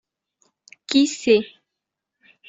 Qui 0.87 1.05
c’est? 1.05 1.45